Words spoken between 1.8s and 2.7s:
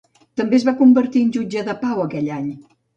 pau aquell any.